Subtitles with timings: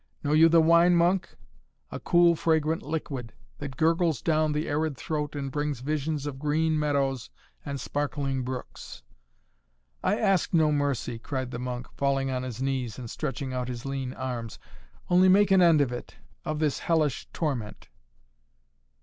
[0.23, 1.35] Know you the wine, monk?
[1.91, 6.79] A cool fragrant liquid, that gurgles down the arid throat and brings visions of green
[6.79, 7.29] meadows
[7.63, 9.03] and sparkling brooks"
[10.03, 13.85] "I ask no mercy," cried the monk, falling on his knees and stretching out his
[13.85, 14.57] lean arms.
[15.07, 16.15] "Only make an end of it
[16.45, 17.87] of this hellish torment."